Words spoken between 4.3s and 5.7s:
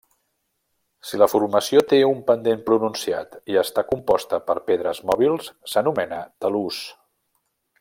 per pedres mòbils,